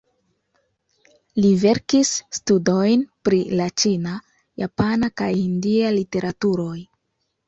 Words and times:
Li 1.43 1.49
verkis 1.63 2.13
studojn 2.37 3.03
pri 3.29 3.41
la 3.59 3.67
ĉina, 3.81 4.13
japana 4.63 5.11
kaj 5.23 5.29
hindia 5.35 5.93
literaturoj. 5.99 6.79